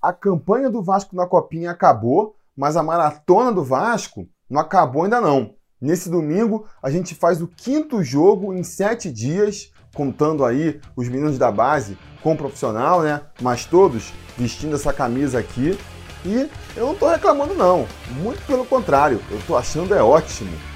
[0.00, 5.20] a campanha do Vasco na Copinha acabou, mas a maratona do Vasco não acabou ainda
[5.20, 5.54] não.
[5.80, 11.38] Nesse domingo, a gente faz o quinto jogo em sete dias, contando aí os meninos
[11.38, 13.22] da base com o profissional, né?
[13.40, 15.78] Mas todos vestindo essa camisa aqui.
[16.24, 17.86] E eu não tô reclamando não,
[18.22, 20.69] muito pelo contrário, eu tô achando é ótimo.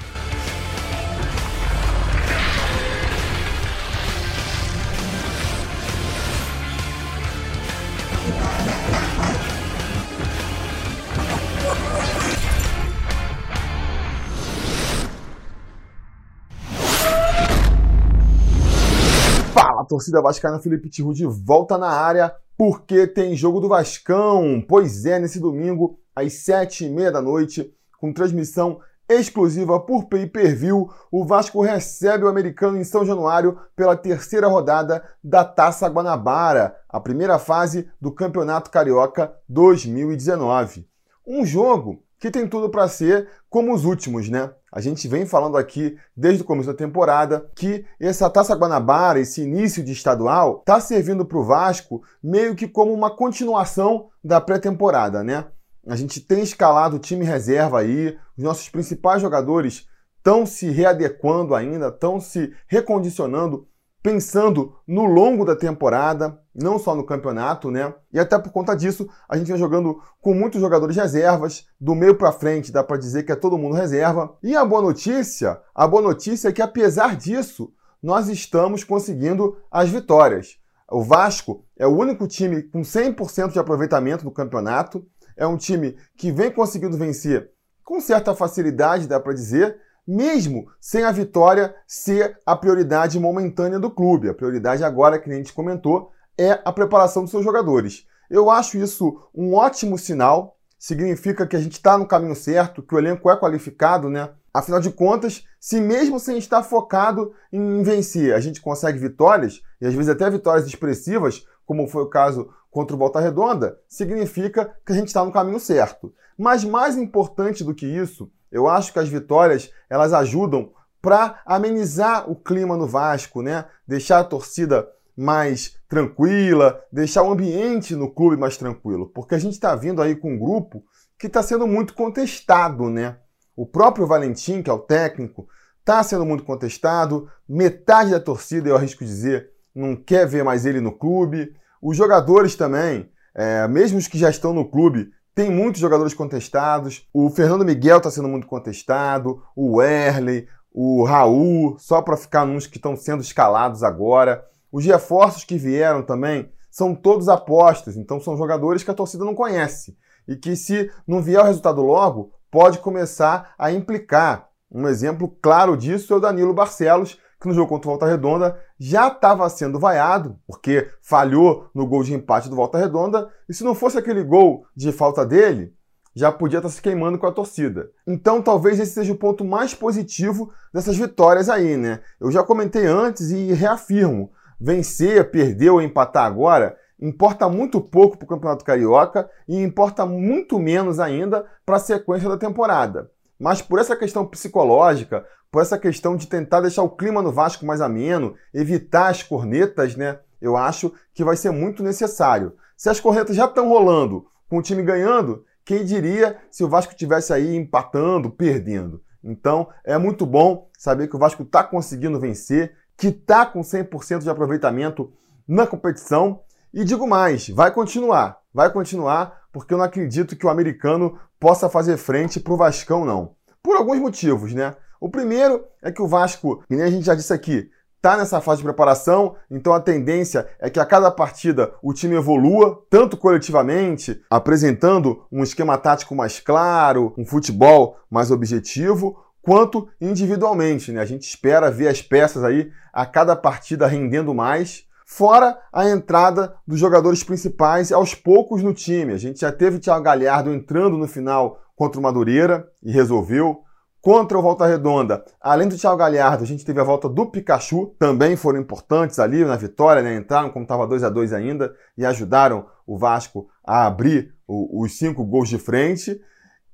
[19.85, 24.63] Fala, torcida vascaína Felipe Tiru de volta na área, porque tem jogo do Vascão.
[24.67, 30.89] Pois é, nesse domingo, às sete e meia da noite, com transmissão exclusiva por pay-per-view,
[31.11, 36.99] o Vasco recebe o americano em São Januário pela terceira rodada da Taça Guanabara, a
[36.99, 40.87] primeira fase do Campeonato Carioca 2019.
[41.25, 44.51] Um jogo que tem tudo para ser como os últimos, né?
[44.75, 49.41] A gente vem falando aqui desde o começo da temporada que essa Taça Guanabara, esse
[49.41, 55.23] início de estadual, está servindo para o Vasco meio que como uma continuação da pré-temporada,
[55.23, 55.45] né?
[55.87, 59.87] A gente tem escalado o time reserva aí, os nossos principais jogadores
[60.17, 63.65] estão se readequando ainda, estão se recondicionando
[64.05, 67.91] pensando no longo da temporada, não só no campeonato, né?
[68.13, 72.15] E até por conta disso, a gente vem jogando com muitos jogadores reservas, do meio
[72.15, 74.37] para frente, dá para dizer que é todo mundo reserva.
[74.43, 79.89] E a boa notícia, a boa notícia é que apesar disso, nós estamos conseguindo as
[79.89, 80.59] vitórias.
[80.87, 85.03] O Vasco é o único time com 100% de aproveitamento no campeonato,
[85.35, 87.49] é um time que vem conseguindo vencer
[87.83, 93.89] com certa facilidade, dá para dizer, mesmo sem a vitória ser a prioridade momentânea do
[93.89, 94.29] clube.
[94.29, 98.05] A prioridade agora, que a gente comentou, é a preparação dos seus jogadores.
[98.29, 102.93] Eu acho isso um ótimo sinal, significa que a gente está no caminho certo, que
[102.93, 104.29] o elenco é qualificado, né?
[104.53, 109.85] Afinal de contas, se mesmo sem estar focado em vencer, a gente consegue vitórias, e
[109.85, 114.91] às vezes até vitórias expressivas, como foi o caso contra o Volta Redonda, significa que
[114.93, 116.13] a gente está no caminho certo.
[116.37, 120.71] Mas mais importante do que isso eu acho que as vitórias elas ajudam
[121.01, 123.65] para amenizar o clima no Vasco, né?
[123.85, 129.53] Deixar a torcida mais tranquila, deixar o ambiente no clube mais tranquilo, porque a gente
[129.53, 130.85] está vindo aí com um grupo
[131.19, 133.17] que está sendo muito contestado, né?
[133.57, 135.49] O próprio Valentim, que é o técnico,
[135.81, 137.29] está sendo muito contestado.
[137.47, 141.53] Metade da torcida, eu arrisco dizer, não quer ver mais ele no clube.
[141.81, 147.05] Os jogadores também, é, mesmo os que já estão no clube, tem muitos jogadores contestados.
[147.13, 149.43] O Fernando Miguel está sendo muito contestado.
[149.53, 154.45] O Erley, o Raul, só para ficar nos que estão sendo escalados agora.
[154.71, 159.35] Os reforços que vieram também são todos apostas, então são jogadores que a torcida não
[159.35, 159.97] conhece.
[160.27, 164.49] E que, se não vier o resultado logo, pode começar a implicar.
[164.71, 168.59] Um exemplo claro disso é o Danilo Barcelos, que no jogo contra o Volta Redonda
[168.79, 173.63] já estava sendo vaiado, porque falhou no gol de empate do Volta Redonda, e se
[173.63, 175.71] não fosse aquele gol de falta dele,
[176.15, 177.91] já podia estar tá se queimando com a torcida.
[178.07, 181.99] Então talvez esse seja o ponto mais positivo dessas vitórias aí, né?
[182.19, 188.25] Eu já comentei antes e reafirmo: vencer, perder ou empatar agora importa muito pouco para
[188.25, 193.11] o Campeonato Carioca e importa muito menos ainda para a sequência da temporada.
[193.37, 195.25] Mas por essa questão psicológica,
[195.55, 199.95] por essa questão de tentar deixar o clima no Vasco mais ameno, evitar as cornetas,
[199.95, 200.19] né?
[200.41, 202.57] Eu acho que vai ser muito necessário.
[202.75, 206.93] Se as cornetas já estão rolando, com o time ganhando, quem diria se o Vasco
[206.93, 209.01] tivesse aí empatando, perdendo?
[209.23, 214.23] Então, é muito bom saber que o Vasco está conseguindo vencer, que está com 100%
[214.23, 215.13] de aproveitamento
[215.47, 216.41] na competição.
[216.73, 221.69] E digo mais, vai continuar, vai continuar, porque eu não acredito que o americano possa
[221.69, 223.35] fazer frente para o Vascão, não.
[223.63, 224.75] Por alguns motivos, né?
[225.05, 228.41] O primeiro é que o Vasco, que nem a gente já disse aqui, está nessa
[228.41, 233.15] fase de preparação, então a tendência é que a cada partida o time evolua, tanto
[233.15, 240.91] coletivamente, apresentando um esquema tático mais claro, um futebol mais objetivo, quanto individualmente.
[240.91, 240.99] Né?
[240.99, 246.55] A gente espera ver as peças aí a cada partida rendendo mais, fora a entrada
[246.65, 249.13] dos jogadores principais aos poucos no time.
[249.13, 253.64] A gente já teve Thiago Galhardo entrando no final contra o Madureira e resolveu.
[254.05, 257.87] Contra o Volta Redonda, além do Thiago Galhardo, a gente teve a volta do Pikachu,
[257.97, 260.15] também foram importantes ali na vitória, né?
[260.15, 264.95] Entraram como estava 2 a 2 ainda e ajudaram o Vasco a abrir o, os
[264.95, 266.21] cinco gols de frente.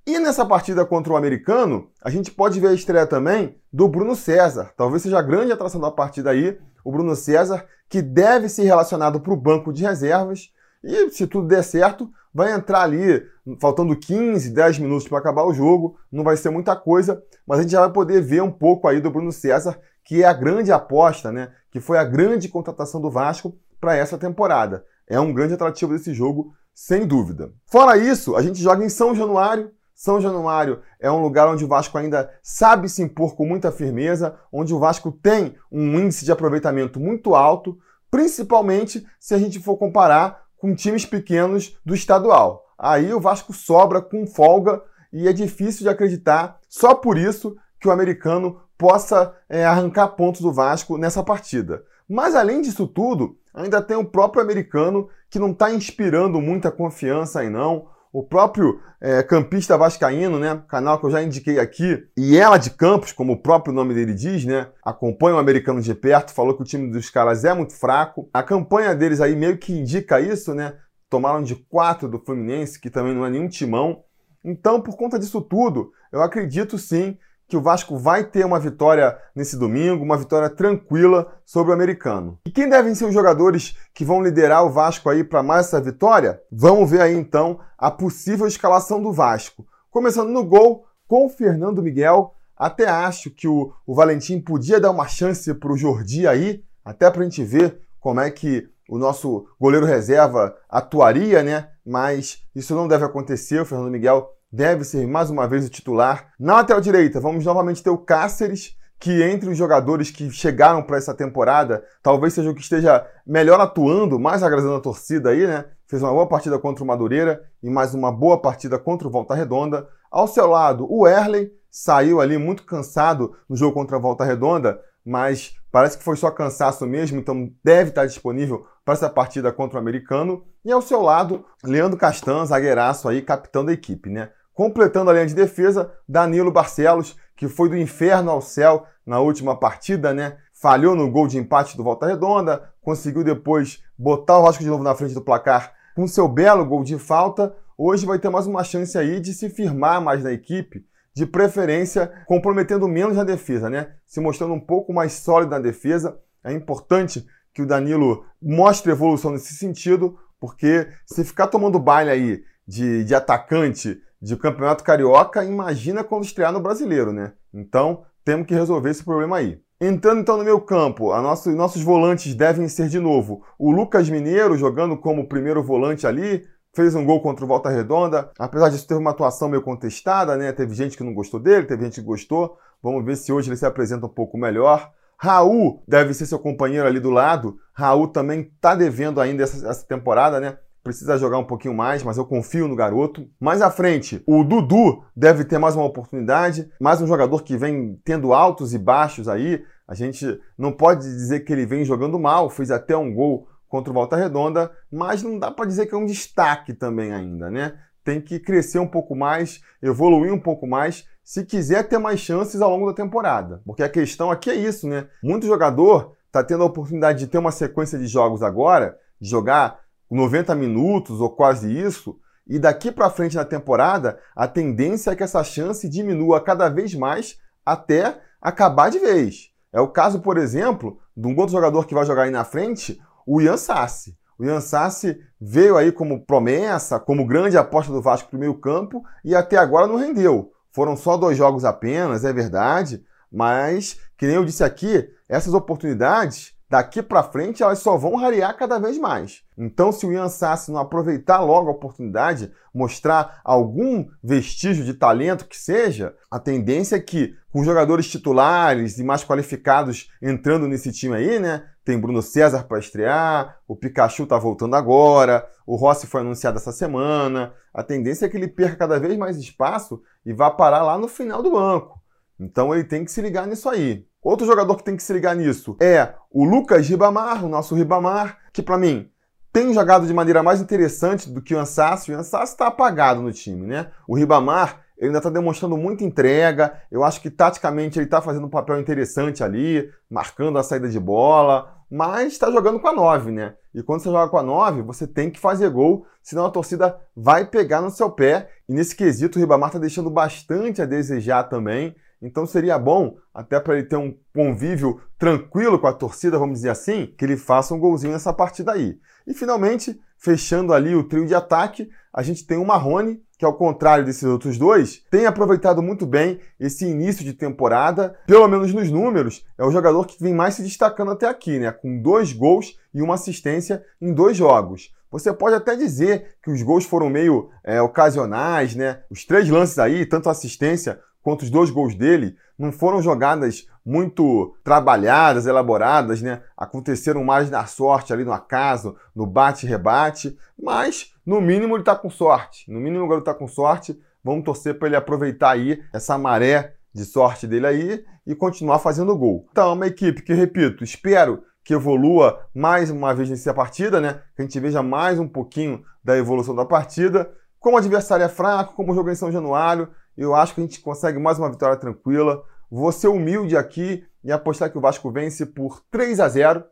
[0.05, 4.13] E nessa partida contra o americano, a gente pode ver a estreia também do Bruno
[4.13, 4.73] César.
[4.75, 9.21] Talvez seja a grande atração da partida aí, o Bruno César, que deve ser relacionado
[9.21, 10.51] para o banco de reservas.
[10.83, 13.23] E se tudo der certo, vai entrar ali,
[13.59, 17.61] faltando 15, 10 minutos para acabar o jogo, não vai ser muita coisa, mas a
[17.61, 20.71] gente já vai poder ver um pouco aí do Bruno César, que é a grande
[20.71, 21.51] aposta, né?
[21.69, 24.85] Que foi a grande contratação do Vasco para essa temporada.
[25.07, 27.51] É um grande atrativo desse jogo, sem dúvida.
[27.65, 29.71] Fora isso, a gente joga em São Januário.
[29.93, 34.35] São Januário é um lugar onde o Vasco ainda sabe se impor com muita firmeza,
[34.51, 37.77] onde o Vasco tem um índice de aproveitamento muito alto,
[38.09, 42.67] principalmente se a gente for comparar com times pequenos do estadual.
[42.77, 44.81] Aí o Vasco sobra com folga
[45.11, 50.41] e é difícil de acreditar só por isso que o americano possa é, arrancar pontos
[50.41, 51.83] do Vasco nessa partida.
[52.07, 57.39] Mas além disso tudo, ainda tem o próprio americano que não está inspirando muita confiança
[57.39, 57.87] aí não.
[58.13, 62.69] O próprio é, campista vascaíno, né, canal que eu já indiquei aqui, e ela de
[62.69, 66.61] Campos, como o próprio nome dele diz, né, acompanha o americano de perto, falou que
[66.61, 68.29] o time dos caras é muito fraco.
[68.33, 70.75] A campanha deles aí meio que indica isso, né?
[71.09, 74.03] Tomaram de quatro do Fluminense, que também não é nenhum timão.
[74.43, 77.17] Então, por conta disso tudo, eu acredito sim
[77.51, 82.39] que o Vasco vai ter uma vitória nesse domingo, uma vitória tranquila sobre o americano.
[82.45, 85.81] E quem devem ser os jogadores que vão liderar o Vasco aí para mais essa
[85.81, 86.41] vitória?
[86.49, 89.67] Vamos ver aí então a possível escalação do Vasco.
[89.89, 92.33] Começando no gol com o Fernando Miguel.
[92.55, 97.11] Até acho que o, o Valentim podia dar uma chance para o Jordi aí, até
[97.11, 101.67] para a gente ver como é que o nosso goleiro reserva atuaria, né?
[101.85, 103.59] Mas isso não deve acontecer.
[103.59, 106.33] O Fernando Miguel deve ser mais uma vez o titular.
[106.39, 110.97] Na lateral direita, vamos novamente ter o Cáceres, que entre os jogadores que chegaram para
[110.97, 115.65] essa temporada, talvez seja o que esteja melhor atuando, mais agradando a torcida aí, né?
[115.87, 119.33] Fez uma boa partida contra o Madureira e mais uma boa partida contra o Volta
[119.33, 119.87] Redonda.
[120.11, 124.79] Ao seu lado, o Erley saiu ali muito cansado no jogo contra a Volta Redonda,
[125.03, 129.77] mas parece que foi só cansaço mesmo, então deve estar disponível para essa partida contra
[129.77, 130.43] o americano.
[130.63, 134.29] E ao seu lado, Leandro Castan, zagueiraço aí, capitão da equipe, né?
[134.53, 139.57] Completando a linha de defesa, Danilo Barcelos, que foi do inferno ao céu na última
[139.57, 140.37] partida, né?
[140.53, 144.83] Falhou no gol de empate do Volta Redonda, conseguiu depois botar o Vasco de novo
[144.83, 147.55] na frente do placar com seu belo gol de falta.
[147.77, 152.11] Hoje vai ter mais uma chance aí de se firmar mais na equipe, de preferência
[152.27, 153.93] comprometendo menos na defesa, né?
[154.05, 156.19] Se mostrando um pouco mais sólido na defesa.
[156.43, 162.43] É importante que o Danilo mostre evolução nesse sentido, porque se ficar tomando baile aí
[162.67, 167.33] de, de atacante de Campeonato Carioca, imagina quando estrear no Brasileiro, né?
[167.53, 169.59] Então, temos que resolver esse problema aí.
[169.79, 174.55] Entrando então no meu campo, nosso, nossos volantes devem ser de novo o Lucas Mineiro,
[174.55, 178.31] jogando como primeiro volante ali, fez um gol contra o Volta Redonda.
[178.37, 180.51] Apesar disso, teve uma atuação meio contestada, né?
[180.51, 182.57] Teve gente que não gostou dele, teve gente que gostou.
[182.81, 184.91] Vamos ver se hoje ele se apresenta um pouco melhor.
[185.17, 187.57] Raul deve ser seu companheiro ali do lado.
[187.73, 190.57] Raul também está devendo ainda essa, essa temporada, né?
[190.83, 193.27] Precisa jogar um pouquinho mais, mas eu confio no garoto.
[193.39, 197.99] Mais à frente, o Dudu deve ter mais uma oportunidade, mais um jogador que vem
[198.03, 199.63] tendo altos e baixos aí.
[199.87, 203.91] A gente não pode dizer que ele vem jogando mal, fez até um gol contra
[203.91, 207.73] o Volta Redonda, mas não dá para dizer que é um destaque também ainda, né?
[208.03, 212.61] Tem que crescer um pouco mais, evoluir um pouco mais, se quiser ter mais chances
[212.61, 213.61] ao longo da temporada.
[213.65, 215.07] Porque a questão aqui é isso, né?
[215.23, 219.79] Muito jogador está tendo a oportunidade de ter uma sequência de jogos agora, de jogar
[220.15, 225.23] 90 minutos ou quase isso, e daqui para frente na temporada, a tendência é que
[225.23, 229.51] essa chance diminua cada vez mais até acabar de vez.
[229.71, 232.99] É o caso, por exemplo, de um outro jogador que vai jogar aí na frente,
[233.25, 234.17] o Ian Sassi.
[234.37, 238.55] O Ian Sassi veio aí como promessa, como grande aposta do Vasco para o meio
[238.55, 240.51] campo e até agora não rendeu.
[240.73, 246.53] Foram só dois jogos apenas, é verdade, mas, que nem eu disse aqui, essas oportunidades
[246.71, 249.43] daqui para frente elas só vão rarear cada vez mais.
[249.57, 255.49] Então, se o Ian Sassi não aproveitar logo a oportunidade, mostrar algum vestígio de talento
[255.49, 261.13] que seja, a tendência é que, com jogadores titulares e mais qualificados entrando nesse time
[261.13, 261.65] aí, né?
[261.83, 266.71] Tem Bruno César para estrear, o Pikachu tá voltando agora, o Rossi foi anunciado essa
[266.71, 267.53] semana.
[267.73, 271.09] A tendência é que ele perca cada vez mais espaço e vá parar lá no
[271.09, 272.00] final do banco.
[272.41, 274.05] Então ele tem que se ligar nisso aí.
[274.21, 278.37] Outro jogador que tem que se ligar nisso é o Lucas Ribamar, o nosso Ribamar,
[278.51, 279.09] que para mim
[279.53, 282.11] tem jogado de maneira mais interessante do que o Ansassi.
[282.11, 283.91] O Ansassi está apagado no time, né?
[284.07, 286.79] O Ribamar ele ainda está demonstrando muita entrega.
[286.91, 290.99] Eu acho que taticamente ele está fazendo um papel interessante ali, marcando a saída de
[290.99, 293.55] bola, mas está jogando com a 9, né?
[293.73, 296.99] E quando você joga com a 9, você tem que fazer gol, senão a torcida
[297.15, 298.49] vai pegar no seu pé.
[298.69, 301.95] E nesse quesito, o Ribamar está deixando bastante a desejar também.
[302.21, 306.69] Então seria bom, até para ele ter um convívio tranquilo com a torcida, vamos dizer
[306.69, 308.99] assim, que ele faça um golzinho nessa partida aí.
[309.25, 313.55] E finalmente, fechando ali o trio de ataque, a gente tem o Marrone, que ao
[313.55, 318.91] contrário desses outros dois, tem aproveitado muito bem esse início de temporada, pelo menos nos
[318.91, 321.71] números, é o jogador que vem mais se destacando até aqui, né?
[321.71, 324.93] Com dois gols e uma assistência em dois jogos.
[325.09, 329.01] Você pode até dizer que os gols foram meio é, ocasionais, né?
[329.09, 333.67] Os três lances aí, tanto a assistência quanto os dois gols dele, não foram jogadas
[333.85, 336.41] muito trabalhadas, elaboradas, né?
[336.55, 342.09] Aconteceram mais na sorte ali no acaso, no bate-rebate, mas no mínimo ele está com
[342.09, 342.69] sorte.
[342.71, 343.99] No mínimo o garoto está com sorte.
[344.23, 349.17] Vamos torcer para ele aproveitar aí essa maré de sorte dele aí e continuar fazendo
[349.17, 349.47] gol.
[349.51, 354.21] Então, uma equipe que, repito, espero que evolua mais uma vez nessa partida, né?
[354.35, 357.31] Que a gente veja mais um pouquinho da evolução da partida.
[357.59, 360.63] Como adversário é fraco, como o jogo é em São Januário, eu acho que a
[360.63, 362.43] gente consegue mais uma vitória tranquila.
[362.69, 366.63] Vou ser humilde aqui e apostar que o Vasco vence por 3 a 0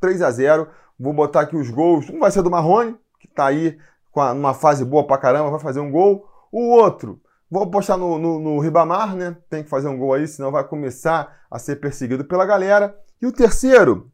[0.00, 0.68] 3 a 0
[0.98, 2.08] Vou botar aqui os gols.
[2.10, 3.78] Um vai ser do Marrone, que está aí
[4.12, 6.28] com uma fase boa pra caramba, vai fazer um gol.
[6.52, 7.20] O outro,
[7.50, 9.36] vou apostar no, no, no Ribamar, né?
[9.48, 12.96] Tem que fazer um gol aí, senão vai começar a ser perseguido pela galera.
[13.20, 14.12] E o terceiro,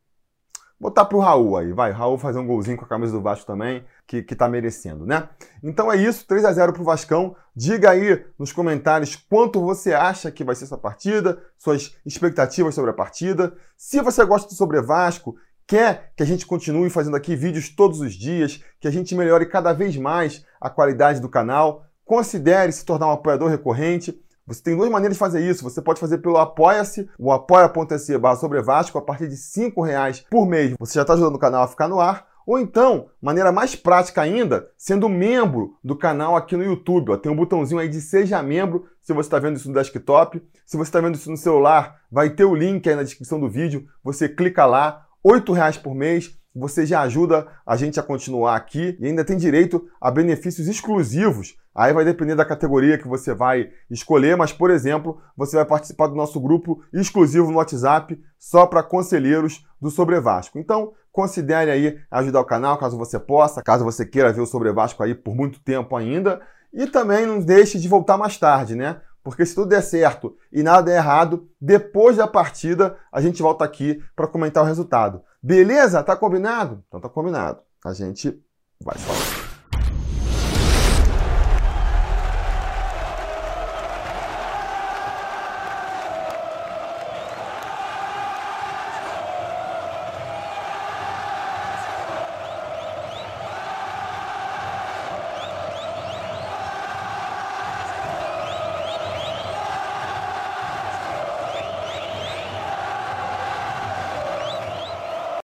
[0.81, 1.91] botar pro Raul aí, vai.
[1.91, 5.29] Raul fazer um golzinho com a camisa do Vasco também, que, que tá merecendo, né?
[5.63, 7.37] Então é isso, 3 a 0 pro Vascão.
[7.55, 12.91] Diga aí nos comentários quanto você acha que vai ser essa partida, suas expectativas sobre
[12.91, 13.53] a partida.
[13.77, 15.37] Se você gosta do Sobre Vasco,
[15.67, 19.45] quer que a gente continue fazendo aqui vídeos todos os dias, que a gente melhore
[19.45, 24.19] cada vez mais a qualidade do canal, considere se tornar um apoiador recorrente.
[24.47, 25.63] Você tem duas maneiras de fazer isso.
[25.63, 30.25] Você pode fazer pelo Apoia-se, o apoia.se barra sobre Vasco, a partir de R$ reais
[30.31, 30.75] por mês.
[30.79, 32.27] Você já está ajudando o canal a ficar no ar.
[32.49, 37.11] Ou então, maneira mais prática ainda, sendo membro do canal aqui no YouTube.
[37.11, 40.43] Ó, tem um botãozinho aí de Seja Membro, se você está vendo isso no desktop.
[40.65, 43.51] Se você está vendo isso no celular, vai ter o link aí na descrição do
[43.51, 43.87] vídeo.
[44.03, 48.97] Você clica lá, R$ reais por mês você já ajuda a gente a continuar aqui
[49.01, 51.57] e ainda tem direito a benefícios exclusivos.
[51.75, 56.09] Aí vai depender da categoria que você vai escolher, mas, por exemplo, você vai participar
[56.09, 60.59] do nosso grupo exclusivo no WhatsApp só para conselheiros do Sobre Vasco.
[60.59, 64.73] Então, considere aí ajudar o canal, caso você possa, caso você queira ver o Sobre
[64.73, 66.41] Vasco aí por muito tempo ainda.
[66.73, 69.01] E também não deixe de voltar mais tarde, né?
[69.23, 73.65] Porque se tudo der certo e nada der errado, depois da partida a gente volta
[73.65, 75.23] aqui para comentar o resultado.
[75.43, 76.03] Beleza?
[76.03, 76.83] Tá combinado?
[76.89, 77.61] Então tá combinado.
[77.85, 78.43] A gente
[78.83, 79.38] vai falar.